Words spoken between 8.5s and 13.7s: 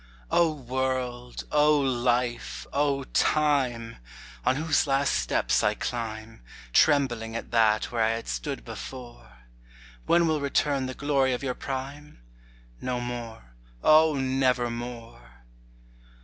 before; When will return the glory of your prime? No more,